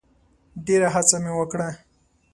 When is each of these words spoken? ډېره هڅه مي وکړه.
ډېره 0.65 0.87
هڅه 0.95 1.17
مي 1.23 1.31
وکړه. 1.35 1.69